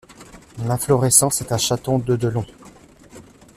L'inflorescence 0.65 1.41
est 1.41 1.51
un 1.51 1.59
chaton 1.59 1.99
de 1.99 2.15
de 2.15 2.27
long. 2.27 2.47